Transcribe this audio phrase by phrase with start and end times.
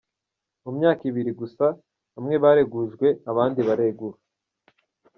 [0.63, 1.65] Mu myaka ibiri gusa
[2.13, 4.17] bamwe baregujwe abandi baregura.